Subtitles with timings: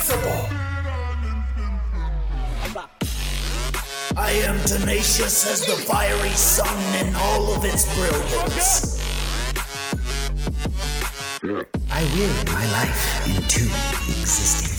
[0.00, 0.48] invincible.
[4.16, 8.98] I am tenacious as the fiery sun in all of its brilliance.
[11.90, 14.69] I will my life into existence.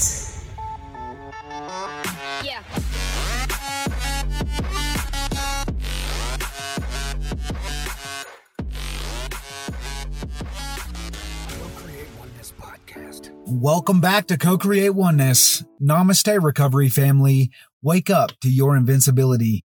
[13.62, 15.64] Welcome back to Co Create Oneness.
[15.80, 17.52] Namaste, recovery family.
[17.84, 19.64] Wake up to your invincibility.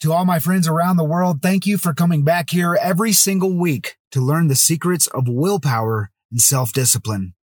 [0.00, 3.56] To all my friends around the world, thank you for coming back here every single
[3.56, 7.34] week to learn the secrets of willpower and self discipline.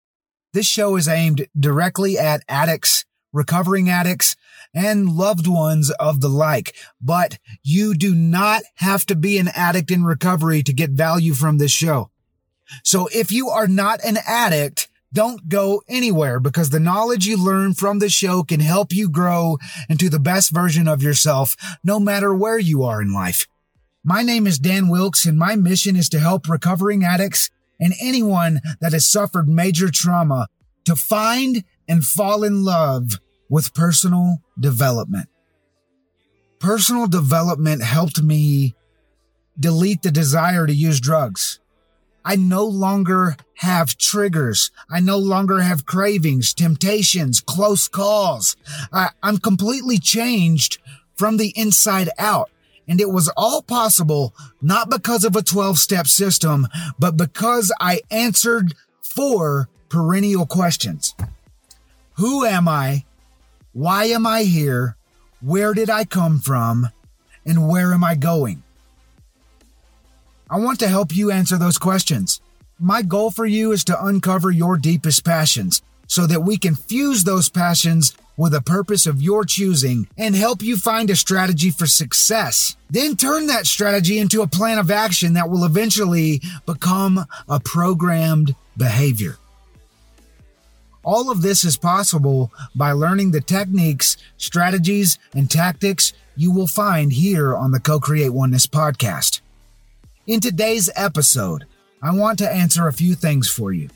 [0.52, 4.36] This show is aimed directly at addicts, recovering addicts,
[4.74, 6.76] and loved ones of the like.
[7.00, 11.60] But you do not have to be an addict in recovery to get value from
[11.60, 12.12] this show.
[12.84, 17.73] So if you are not an addict, don't go anywhere because the knowledge you learn
[17.73, 19.58] from the show can help you grow
[19.89, 23.47] into the best version of yourself, no matter where you are in life.
[24.03, 28.61] My name is Dan Wilkes and my mission is to help recovering addicts and anyone
[28.81, 30.47] that has suffered major trauma
[30.86, 33.19] to find and fall in love
[33.50, 35.28] with personal development.
[36.59, 38.75] Personal development helped me
[39.59, 41.59] delete the desire to use drugs.
[42.23, 44.72] I no longer have triggers.
[44.89, 48.56] I no longer have cravings, temptations, close calls.
[48.92, 50.80] I, I'm completely changed
[51.16, 52.50] from the inside out.
[52.88, 58.02] And it was all possible not because of a 12 step system, but because I
[58.09, 61.16] answered four perennial questions.
[62.14, 63.06] Who am I?
[63.73, 64.97] Why am I here?
[65.42, 66.90] Where did I come from?
[67.45, 68.64] And where am I going?
[70.52, 72.42] I want to help you answer those questions.
[72.80, 77.23] My goal for you is to uncover your deepest passions so that we can fuse
[77.23, 81.85] those passions with a purpose of your choosing and help you find a strategy for
[81.85, 82.75] success.
[82.90, 88.56] Then turn that strategy into a plan of action that will eventually become a programmed
[88.75, 89.38] behavior.
[91.03, 97.12] All of this is possible by learning the techniques, strategies, and tactics you will find
[97.12, 99.41] here on the Co Create Oneness podcast.
[100.29, 101.66] In today's episode,
[102.03, 103.90] I want to answer a few things for you.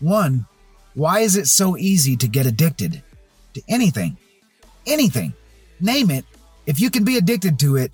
[0.00, 0.44] One,
[0.92, 3.02] why is it so easy to get addicted
[3.54, 4.18] to anything?
[4.86, 5.32] Anything.
[5.80, 6.26] Name it.
[6.66, 7.90] If you can be addicted to it,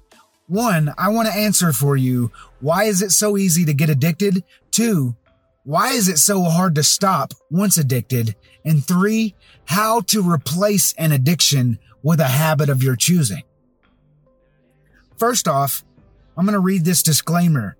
[0.49, 2.33] one, I want to answer for you.
[2.59, 4.43] Why is it so easy to get addicted?
[4.73, 5.15] Two,
[5.63, 8.35] why is it so hard to stop once addicted?
[8.65, 13.45] And three, how to replace an addiction with a habit of your choosing.
[15.17, 15.85] First off,
[16.37, 17.77] I'm going to read this disclaimer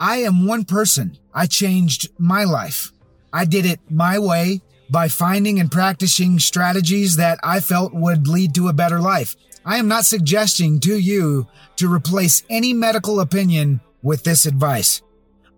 [0.00, 1.18] I am one person.
[1.34, 2.92] I changed my life.
[3.32, 4.60] I did it my way
[4.90, 9.36] by finding and practicing strategies that I felt would lead to a better life.
[9.64, 15.02] I am not suggesting to you to replace any medical opinion with this advice.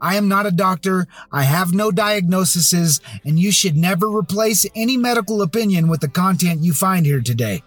[0.01, 1.07] I am not a doctor.
[1.31, 6.65] I have no diagnoses and you should never replace any medical opinion with the content
[6.65, 7.63] you find here today.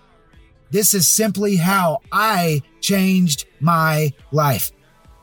[0.71, 4.71] This is simply how I changed my life.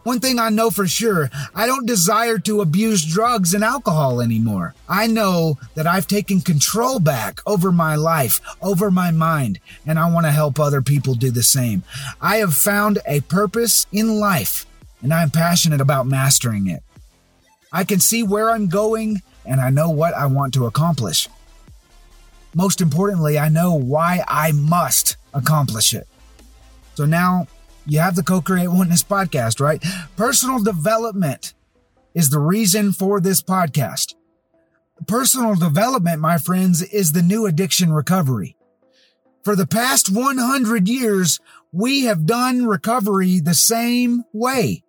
[0.03, 4.75] One thing I know for sure, I don't desire to abuse drugs and alcohol anymore.
[4.89, 10.11] I know that I've taken control back over my life, over my mind, and I
[10.11, 11.83] want to help other people do the same.
[12.21, 14.65] I have found a purpose in life,
[15.03, 16.83] and I'm passionate about mastering it.
[17.71, 21.29] I can see where I'm going, and I know what I want to accomplish.
[22.55, 26.09] Most importantly, I know why I must accomplish it.
[26.95, 27.47] So now
[27.87, 29.83] you have the Co-Create Oneness podcast, right?
[30.17, 31.55] Personal development
[32.15, 34.15] is the reason for this podcast.
[35.07, 38.57] Personal development, my friends, is the new addiction recovery.
[39.43, 41.41] For the past 100 years,
[41.73, 44.83] we have done recovery the same way.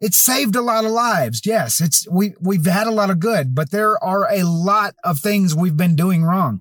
[0.00, 1.42] It's saved a lot of lives.
[1.44, 5.18] Yes, it's, we, we've had a lot of good, but there are a lot of
[5.20, 6.60] things we've been doing wrong.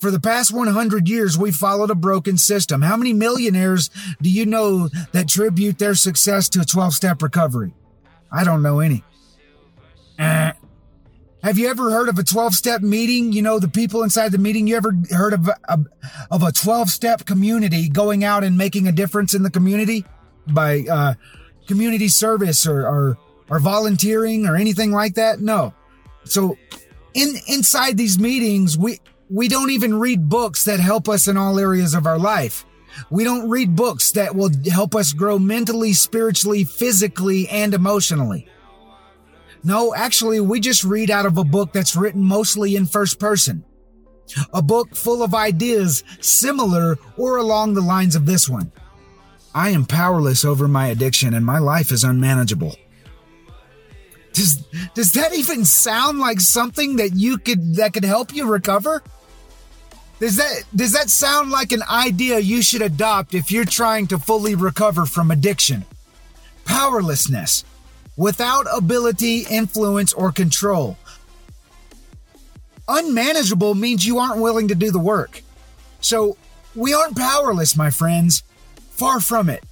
[0.00, 2.80] For the past 100 years, we followed a broken system.
[2.80, 3.90] How many millionaires
[4.22, 7.74] do you know that tribute their success to a 12 step recovery?
[8.32, 9.04] I don't know any.
[10.18, 10.52] Uh,
[11.42, 13.32] have you ever heard of a 12 step meeting?
[13.32, 15.78] You know, the people inside the meeting, you ever heard of a,
[16.30, 20.06] of a 12 step community going out and making a difference in the community
[20.46, 21.14] by, uh,
[21.66, 23.18] community service or, or,
[23.50, 25.40] or volunteering or anything like that?
[25.40, 25.74] No.
[26.24, 26.56] So
[27.12, 28.98] in, inside these meetings, we,
[29.30, 32.66] we don't even read books that help us in all areas of our life.
[33.10, 38.48] We don't read books that will help us grow mentally, spiritually, physically, and emotionally.
[39.62, 43.64] No, actually, we just read out of a book that's written mostly in first person.
[44.52, 48.72] A book full of ideas similar or along the lines of this one.
[49.54, 52.74] I am powerless over my addiction and my life is unmanageable.
[54.32, 59.02] Does, does that even sound like something that you could, that could help you recover?
[60.20, 64.18] Does that, does that sound like an idea you should adopt if you're trying to
[64.18, 65.86] fully recover from addiction?
[66.66, 67.64] Powerlessness.
[68.18, 70.98] Without ability, influence, or control.
[72.86, 75.42] Unmanageable means you aren't willing to do the work.
[76.02, 76.36] So,
[76.74, 78.42] we aren't powerless, my friends.
[78.90, 79.64] Far from it.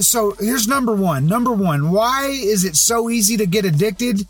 [0.00, 1.26] So, here's number one.
[1.26, 4.26] Number one, why is it so easy to get addicted?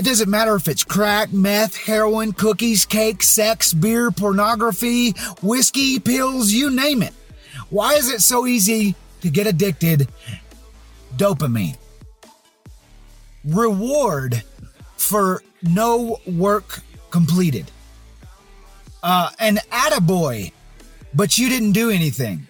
[0.00, 5.10] It doesn't matter if it's crack, meth, heroin, cookies, cake, sex, beer, pornography,
[5.42, 7.12] whiskey, pills, you name it.
[7.68, 10.08] Why is it so easy to get addicted?
[11.18, 11.76] Dopamine.
[13.44, 14.42] Reward
[14.96, 16.80] for no work
[17.10, 17.70] completed.
[19.02, 20.50] Uh, an attaboy,
[21.12, 22.48] but you didn't do anything.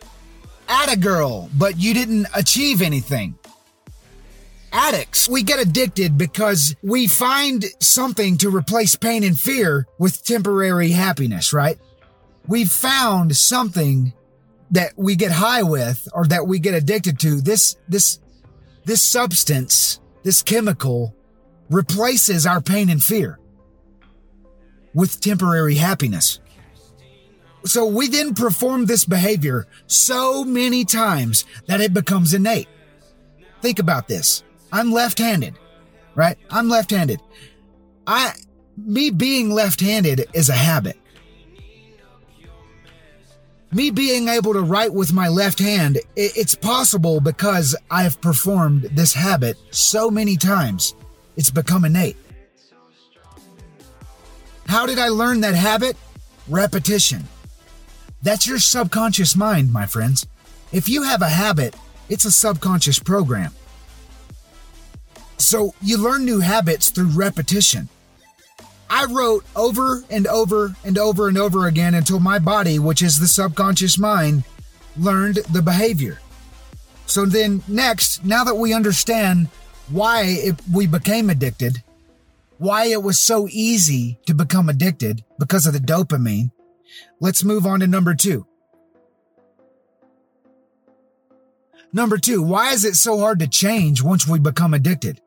[0.69, 3.35] Attagirl, but you didn't achieve anything.
[4.73, 10.91] Addicts, we get addicted because we find something to replace pain and fear with temporary
[10.91, 11.79] happiness, right?
[12.47, 14.13] We've found something
[14.71, 17.41] that we get high with or that we get addicted to.
[17.41, 18.21] This, this,
[18.85, 21.15] this substance, this chemical
[21.69, 23.39] replaces our pain and fear
[24.95, 26.41] with temporary happiness.
[27.65, 32.69] So we then perform this behavior so many times that it becomes innate.
[33.61, 34.43] Think about this.
[34.73, 35.55] I'm left-handed,
[36.15, 36.37] right?
[36.51, 37.21] I'm left-handed.
[38.07, 38.33] I,
[38.77, 40.97] me being left-handed is a habit.
[43.73, 48.83] Me being able to write with my left hand, it's possible because I have performed
[48.83, 50.95] this habit so many times.
[51.37, 52.17] It's become innate.
[54.67, 55.97] How did I learn that habit?
[56.49, 57.29] Repetition.
[58.23, 60.27] That's your subconscious mind, my friends.
[60.73, 61.77] If you have a habit,
[62.09, 63.53] it's a subconscious program.
[65.41, 67.89] So you learn new habits through repetition.
[68.91, 73.19] I wrote over and over and over and over again until my body, which is
[73.19, 74.45] the subconscious mind,
[74.99, 76.21] learned the behavior.
[77.07, 79.49] So then, next, now that we understand
[79.89, 81.83] why it, we became addicted,
[82.59, 86.51] why it was so easy to become addicted because of the dopamine.
[87.19, 88.47] Let's move on to number two.
[91.95, 95.21] Number two, why is it so hard to change once we become addicted?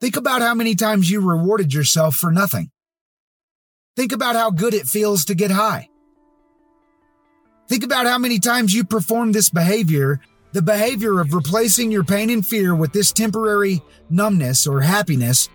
[0.00, 2.70] Think about how many times you rewarded yourself for nothing.
[3.96, 5.88] Think about how good it feels to get high.
[7.68, 10.20] Think about how many times you perform this behavior,
[10.52, 15.48] the behavior of replacing your pain and fear with this temporary numbness or happiness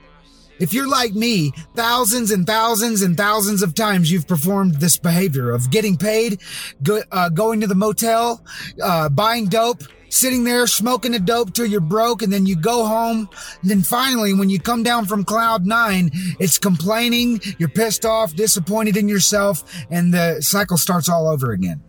[0.59, 5.51] if you're like me, thousands and thousands and thousands of times you've performed this behavior
[5.51, 6.41] of getting paid,
[6.81, 8.41] go, uh, going to the motel,
[8.81, 12.85] uh, buying dope, sitting there smoking a dope till you're broke, and then you go
[12.85, 13.29] home.
[13.61, 18.35] And then finally, when you come down from cloud nine, it's complaining, you're pissed off,
[18.35, 21.81] disappointed in yourself, and the cycle starts all over again.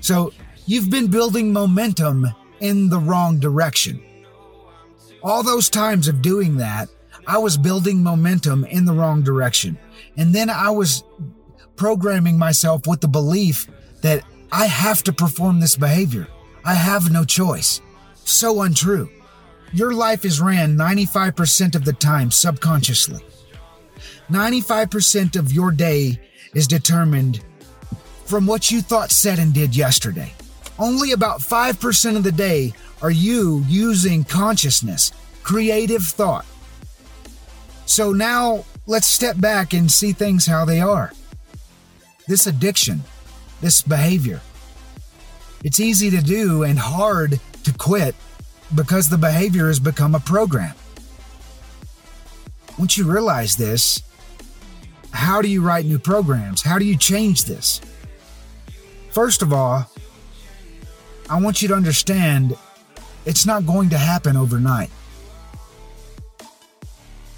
[0.00, 0.32] So
[0.66, 2.26] you've been building momentum
[2.60, 4.02] in the wrong direction.
[5.22, 6.88] All those times of doing that
[7.26, 9.78] I was building momentum in the wrong direction.
[10.16, 11.04] And then I was
[11.76, 13.66] programming myself with the belief
[14.02, 16.26] that I have to perform this behavior.
[16.64, 17.80] I have no choice.
[18.24, 19.10] So untrue.
[19.72, 23.24] Your life is ran 95% of the time subconsciously.
[24.30, 26.20] 95% of your day
[26.54, 27.44] is determined
[28.24, 30.32] from what you thought, said, and did yesterday.
[30.78, 35.12] Only about 5% of the day are you using consciousness,
[35.42, 36.46] creative thought,
[37.90, 41.12] so now let's step back and see things how they are.
[42.28, 43.02] This addiction,
[43.60, 44.40] this behavior,
[45.64, 48.14] it's easy to do and hard to quit
[48.74, 50.74] because the behavior has become a program.
[52.78, 54.02] Once you realize this,
[55.12, 56.62] how do you write new programs?
[56.62, 57.80] How do you change this?
[59.10, 59.90] First of all,
[61.28, 62.56] I want you to understand
[63.26, 64.90] it's not going to happen overnight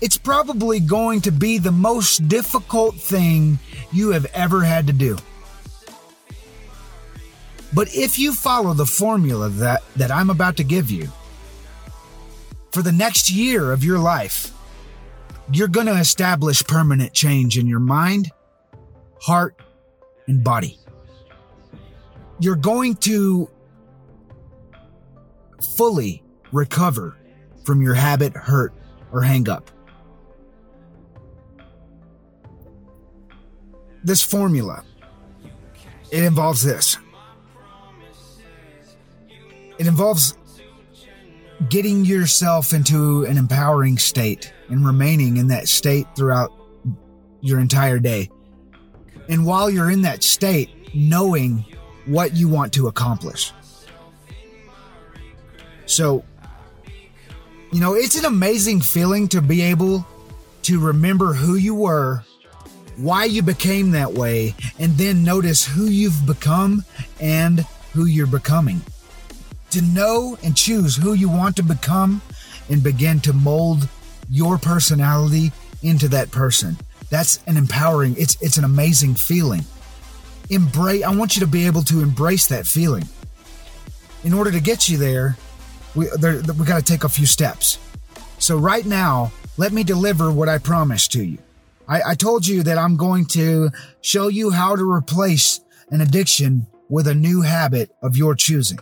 [0.02, 3.60] it's probably going to be the most difficult thing
[3.92, 5.16] you have ever had to do.
[7.74, 11.08] But if you follow the formula that, that I'm about to give you,
[12.70, 14.52] for the next year of your life,
[15.52, 18.30] you're going to establish permanent change in your mind,
[19.20, 19.60] heart,
[20.26, 20.78] and body.
[22.38, 23.50] You're going to
[25.76, 27.16] fully recover
[27.64, 28.74] from your habit, hurt,
[29.12, 29.70] or hang up.
[34.04, 34.84] this formula.
[36.10, 36.98] It involves this.
[39.82, 40.38] It involves
[41.68, 46.52] getting yourself into an empowering state and remaining in that state throughout
[47.40, 48.30] your entire day.
[49.28, 51.64] And while you're in that state, knowing
[52.06, 53.50] what you want to accomplish.
[55.86, 56.22] So,
[57.72, 60.06] you know, it's an amazing feeling to be able
[60.62, 62.22] to remember who you were,
[62.98, 66.84] why you became that way, and then notice who you've become
[67.18, 68.80] and who you're becoming.
[69.72, 72.20] To know and choose who you want to become
[72.68, 73.88] and begin to mold
[74.28, 75.50] your personality
[75.82, 76.76] into that person.
[77.08, 79.64] That's an empowering, it's it's an amazing feeling.
[80.50, 83.04] Embrace I want you to be able to embrace that feeling.
[84.24, 85.36] In order to get you there,
[85.94, 87.78] we there, we got to take a few steps.
[88.38, 91.38] So right now, let me deliver what I promised to you.
[91.88, 93.70] I, I told you that I'm going to
[94.02, 95.60] show you how to replace
[95.90, 98.78] an addiction with a new habit of your choosing.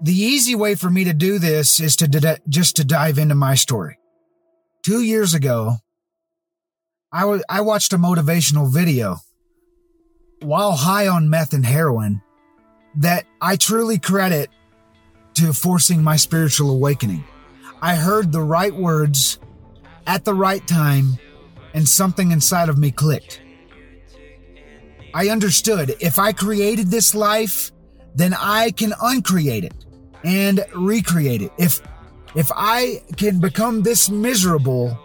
[0.00, 3.34] The easy way for me to do this is to di- just to dive into
[3.34, 3.98] my story.
[4.82, 5.76] Two years ago,
[7.12, 9.18] I, w- I watched a motivational video
[10.40, 12.22] while high on meth and heroin
[12.96, 14.48] that I truly credit
[15.34, 17.24] to forcing my spiritual awakening.
[17.82, 19.38] I heard the right words
[20.06, 21.18] at the right time
[21.74, 23.42] and something inside of me clicked.
[25.12, 27.70] I understood if I created this life,
[28.16, 29.74] then I can uncreate it
[30.24, 31.52] and recreate it.
[31.58, 31.80] If,
[32.34, 34.98] if I can become this miserable,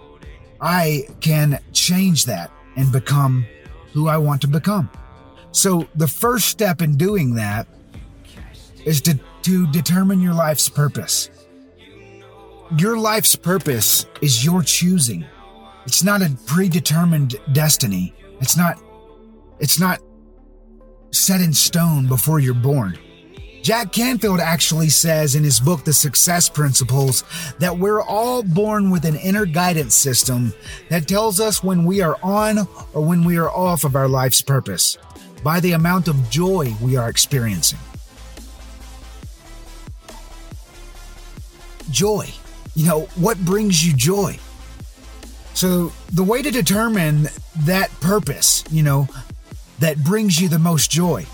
[0.59, 3.45] I can change that and become
[3.93, 4.89] who I want to become.
[5.51, 7.67] So the first step in doing that
[8.85, 11.29] is to, to determine your life's purpose.
[12.77, 15.25] Your life's purpose is your choosing.
[15.85, 18.13] It's not a predetermined destiny.
[18.39, 18.81] It's not,
[19.59, 19.99] it's not
[21.11, 22.97] set in stone before you're born.
[23.61, 27.23] Jack Canfield actually says in his book, The Success Principles,
[27.59, 30.53] that we're all born with an inner guidance system
[30.89, 32.59] that tells us when we are on
[32.93, 34.97] or when we are off of our life's purpose
[35.43, 37.79] by the amount of joy we are experiencing.
[41.91, 42.29] Joy.
[42.73, 44.39] You know, what brings you joy?
[45.53, 47.27] So, the way to determine
[47.59, 49.07] that purpose, you know,
[49.81, 51.25] that brings you the most joy,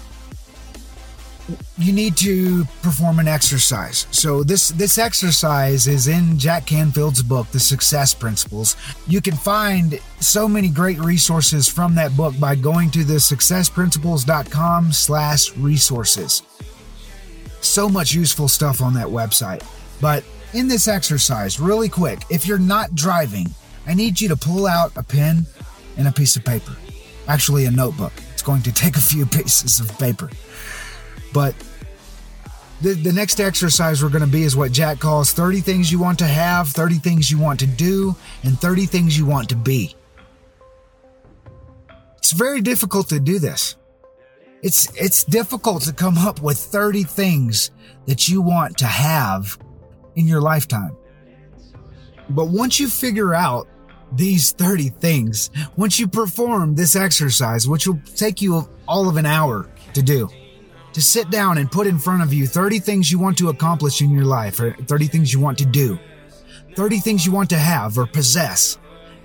[1.77, 4.07] you need to perform an exercise.
[4.11, 8.75] So this this exercise is in Jack Canfield's book, The Success Principles.
[9.07, 14.91] You can find so many great resources from that book by going to the successprinciples.com
[14.91, 16.41] slash resources.
[17.61, 19.63] So much useful stuff on that website.
[20.01, 20.23] But
[20.53, 23.47] in this exercise, really quick, if you're not driving,
[23.85, 25.45] I need you to pull out a pen
[25.97, 26.75] and a piece of paper.
[27.27, 28.13] Actually, a notebook.
[28.47, 30.29] Going to take a few pieces of paper.
[31.33, 31.53] But
[32.79, 35.99] the, the next exercise we're going to be is what Jack calls 30 things you
[35.99, 39.57] want to have, 30 things you want to do, and 30 things you want to
[39.57, 39.93] be.
[42.19, 43.75] It's very difficult to do this.
[44.61, 47.71] It's, it's difficult to come up with 30 things
[48.05, 49.59] that you want to have
[50.15, 50.95] in your lifetime.
[52.29, 53.67] But once you figure out
[54.13, 59.25] these 30 things, once you perform this exercise, which will take you all of an
[59.25, 60.29] hour to do,
[60.93, 64.01] to sit down and put in front of you 30 things you want to accomplish
[64.01, 65.99] in your life, or 30 things you want to do,
[66.75, 68.77] 30 things you want to have or possess,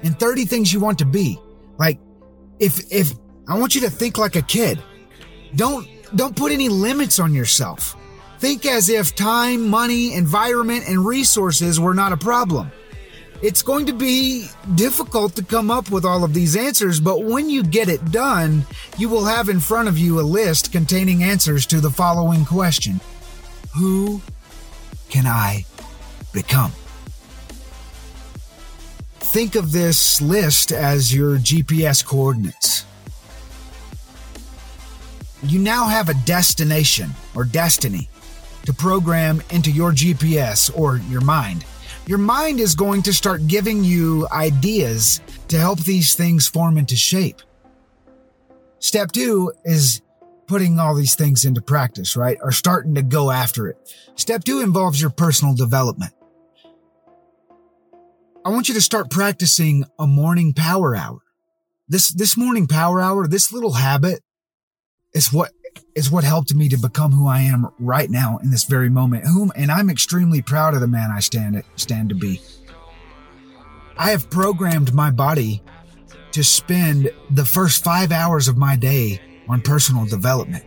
[0.03, 1.39] and 30 things you want to be.
[1.79, 1.99] Like,
[2.59, 3.13] if, if,
[3.49, 4.83] I want you to think like a kid.
[5.57, 7.97] Don't, don't put any limits on yourself.
[8.39, 12.71] Think as if time, money, environment, and resources were not a problem.
[13.43, 14.47] It's going to be
[14.77, 18.65] difficult to come up with all of these answers, but when you get it done,
[18.97, 23.01] you will have in front of you a list containing answers to the following question
[23.75, 24.23] Who
[25.11, 25.65] can I
[26.33, 26.71] become?
[29.19, 32.85] Think of this list as your GPS coordinates.
[35.43, 38.09] You now have a destination or destiny
[38.67, 41.65] to program into your GPS or your mind
[42.07, 46.97] your mind is going to start giving you ideas to help these things form into
[46.97, 47.41] shape.
[48.79, 50.03] Step two is
[50.47, 52.37] putting all these things into practice, right?
[52.43, 53.77] Or starting to go after it.
[54.17, 56.13] Step two involves your personal development.
[58.45, 61.21] I want you to start practicing a morning power hour.
[61.89, 64.21] This, this morning power hour, this little habit
[65.15, 65.53] is what
[65.95, 69.27] is what helped me to become who I am right now in this very moment.
[69.27, 72.41] Whom, and I'm extremely proud of the man I stand stand to be.
[73.97, 75.63] I have programmed my body
[76.33, 80.65] to spend the first five hours of my day on personal development.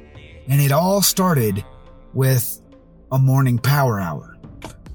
[0.48, 1.66] And it all started
[2.14, 2.62] with
[3.12, 4.38] a morning power hour.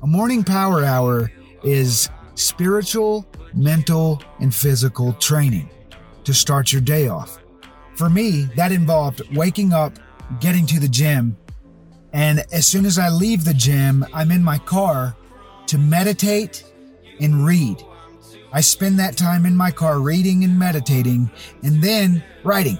[0.02, 1.30] A morning power hour
[1.64, 5.68] is spiritual, mental, and physical training
[6.24, 7.39] to start your day off.
[8.00, 9.92] For me, that involved waking up,
[10.40, 11.36] getting to the gym,
[12.14, 15.14] and as soon as I leave the gym, I'm in my car
[15.66, 16.64] to meditate
[17.20, 17.84] and read.
[18.54, 21.30] I spend that time in my car reading and meditating
[21.62, 22.78] and then writing.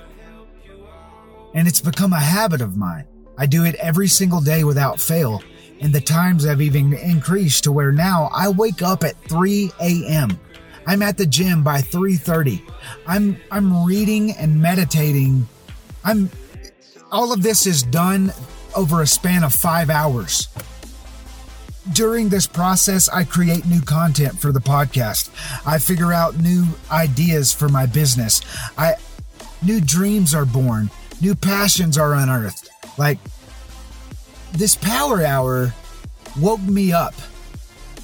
[1.53, 3.07] And it's become a habit of mine.
[3.37, 5.43] I do it every single day without fail.
[5.83, 10.41] And the times have even increased to where now I wake up at 3 a.m.
[10.91, 12.63] I'm at the gym by 3:30.
[13.07, 15.47] I'm I'm reading and meditating.
[16.03, 16.29] I'm
[17.13, 18.33] all of this is done
[18.75, 20.49] over a span of 5 hours.
[21.93, 25.31] During this process, I create new content for the podcast.
[25.65, 28.41] I figure out new ideas for my business.
[28.77, 28.97] I
[29.63, 32.69] new dreams are born, new passions are unearthed.
[32.99, 33.21] Like
[34.51, 35.73] this power hour
[36.37, 37.15] woke me up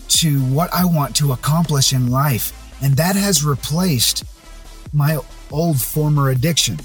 [0.09, 2.52] to what I want to accomplish in life,
[2.83, 4.25] and that has replaced
[4.92, 5.18] my
[5.50, 6.78] old former addiction.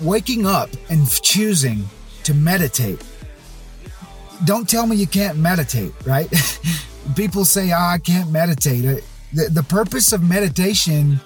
[0.00, 1.84] Waking up and choosing
[2.24, 3.04] to meditate.
[4.44, 6.28] Don't tell me you can't meditate, right?
[7.16, 8.84] People say, oh, I can't meditate.
[8.84, 9.00] Uh,
[9.32, 11.20] the, the purpose of meditation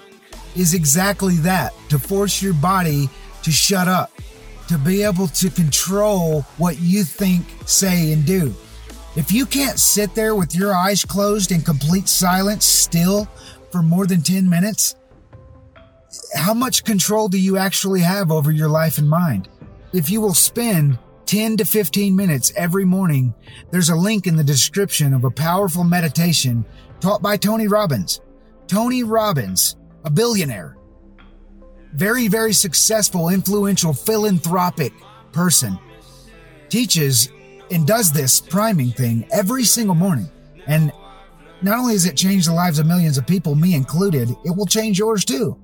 [0.55, 3.09] is exactly that to force your body
[3.43, 4.11] to shut up,
[4.67, 8.53] to be able to control what you think, say, and do.
[9.17, 13.25] If you can't sit there with your eyes closed in complete silence still
[13.71, 14.95] for more than 10 minutes,
[16.35, 19.49] how much control do you actually have over your life and mind?
[19.91, 23.33] If you will spend 10 to 15 minutes every morning,
[23.71, 26.63] there's a link in the description of a powerful meditation
[26.99, 28.21] taught by Tony Robbins.
[28.67, 30.77] Tony Robbins, a billionaire,
[31.91, 34.93] very, very successful, influential, philanthropic
[35.31, 35.79] person,
[36.69, 37.29] teaches
[37.71, 40.29] and does this priming thing every single morning.
[40.67, 40.91] And
[41.61, 44.65] not only has it changed the lives of millions of people, me included, it will
[44.65, 45.57] change yours too.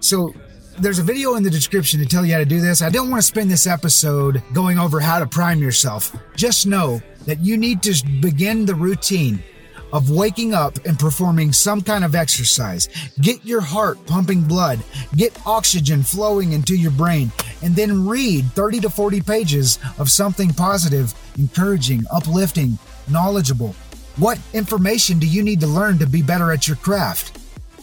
[0.00, 0.32] So
[0.78, 2.82] there's a video in the description to tell you how to do this.
[2.82, 6.16] I don't want to spend this episode going over how to prime yourself.
[6.36, 9.42] Just know that you need to begin the routine
[9.92, 12.88] of waking up and performing some kind of exercise.
[13.20, 14.80] Get your heart pumping blood,
[15.16, 20.50] get oxygen flowing into your brain, and then read 30 to 40 pages of something
[20.50, 23.74] positive, encouraging, uplifting, knowledgeable.
[24.16, 27.38] What information do you need to learn to be better at your craft?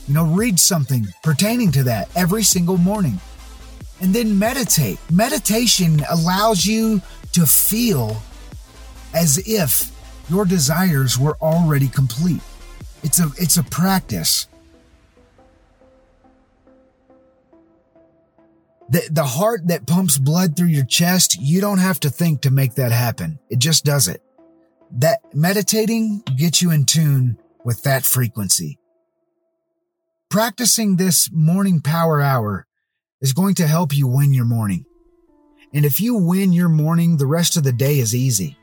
[0.08, 3.20] You know, read something pertaining to that every single morning.
[4.02, 5.00] And then meditate.
[5.10, 8.18] Meditation allows you to feel
[9.14, 9.95] as if
[10.30, 12.42] your desires were already complete.
[13.04, 14.48] It's a it's a practice.
[18.88, 22.52] The, the heart that pumps blood through your chest, you don't have to think to
[22.52, 23.40] make that happen.
[23.50, 24.22] It just does it.
[24.92, 28.78] That meditating gets you in tune with that frequency.
[30.30, 32.68] Practicing this morning power hour
[33.22, 34.86] is going to help you win your morning.
[35.74, 38.56] And if you win your morning, the rest of the day is easy.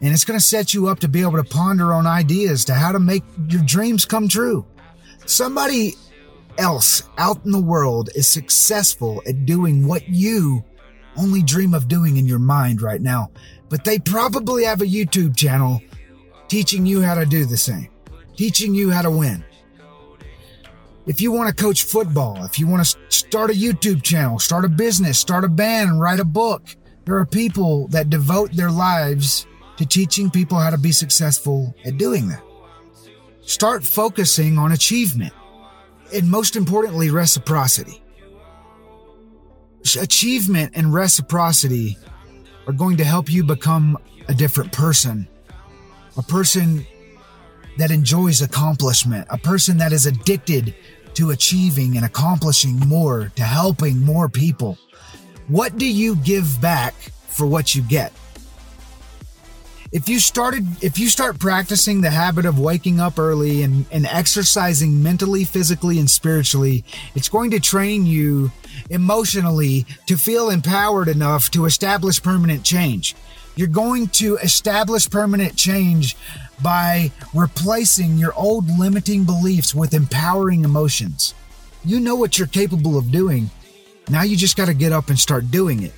[0.00, 2.74] And it's going to set you up to be able to ponder on ideas to
[2.74, 4.66] how to make your dreams come true.
[5.24, 5.94] Somebody
[6.58, 10.64] else out in the world is successful at doing what you
[11.16, 13.30] only dream of doing in your mind right now,
[13.68, 15.80] but they probably have a YouTube channel
[16.48, 17.88] teaching you how to do the same,
[18.36, 19.44] teaching you how to win.
[21.06, 24.64] If you want to coach football, if you want to start a YouTube channel, start
[24.64, 26.64] a business, start a band, write a book,
[27.04, 31.98] there are people that devote their lives to teaching people how to be successful at
[31.98, 32.42] doing that.
[33.42, 35.32] Start focusing on achievement
[36.12, 38.02] and most importantly, reciprocity.
[40.00, 41.96] Achievement and reciprocity
[42.66, 43.96] are going to help you become
[44.28, 45.28] a different person,
[46.16, 46.84] a person
[47.78, 50.74] that enjoys accomplishment, a person that is addicted
[51.14, 54.76] to achieving and accomplishing more, to helping more people.
[55.48, 56.94] What do you give back
[57.28, 58.12] for what you get?
[59.92, 64.06] If you started if you start practicing the habit of waking up early and, and
[64.06, 68.50] exercising mentally physically and spiritually it's going to train you
[68.90, 73.14] emotionally to feel empowered enough to establish permanent change.
[73.54, 76.16] You're going to establish permanent change
[76.62, 81.34] by replacing your old limiting beliefs with empowering emotions.
[81.84, 83.50] You know what you're capable of doing.
[84.08, 85.92] Now you just got to get up and start doing it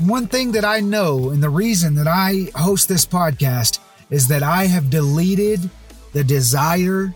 [0.00, 3.78] one thing that I know, and the reason that I host this podcast
[4.10, 5.68] is that I have deleted
[6.12, 7.14] the desire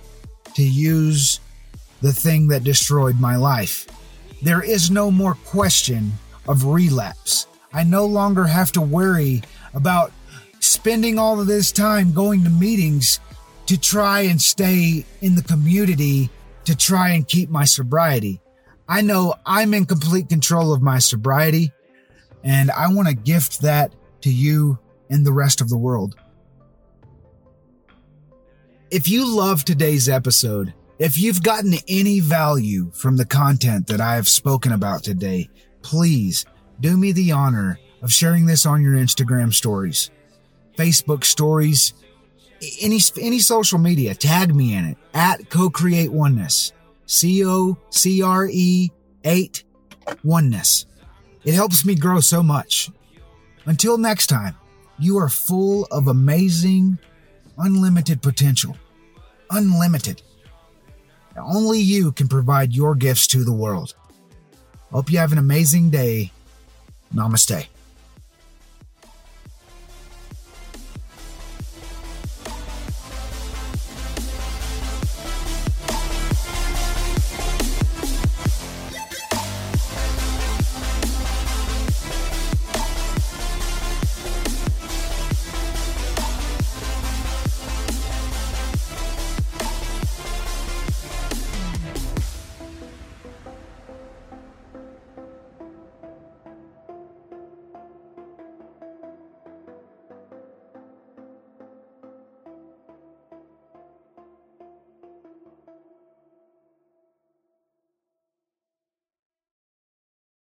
[0.55, 1.41] to use
[2.03, 3.87] the thing that destroyed my life.
[4.43, 6.12] There is no more question
[6.47, 7.47] of relapse.
[7.73, 10.12] I no longer have to worry about
[10.61, 13.21] spending all of this time going to meetings
[13.67, 16.31] to try and stay in the community
[16.65, 18.41] to try and keep my sobriety.
[18.89, 21.73] I know I'm in complete control of my sobriety
[22.44, 24.79] and I want to gift that to you
[25.11, 26.16] and the rest of the world.
[28.90, 34.14] If you love today's episode, if you've gotten any value from the content that I
[34.14, 35.51] have spoken about today,
[35.83, 36.46] please
[36.81, 40.11] do me the honor of sharing this on your Instagram stories,
[40.79, 41.94] Facebook stories,
[42.81, 44.14] any any social media.
[44.14, 46.72] Tag me in it at co-create oneness,
[47.07, 48.90] C O C R E
[49.25, 49.64] eight
[50.25, 50.87] oneness.
[51.47, 52.91] It helps me grow so much.
[53.65, 54.57] Until next time,
[54.99, 56.99] you are full of amazing,
[57.57, 58.77] unlimited potential.
[59.51, 60.23] Unlimited.
[61.39, 63.95] Only you can provide your gifts to the world.
[64.91, 66.33] Hope you have an amazing day.
[67.15, 67.67] Namaste.